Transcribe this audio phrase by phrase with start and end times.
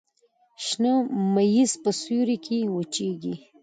[0.65, 0.93] شنه
[1.33, 3.35] ممیز په سیوري کې وچیږي.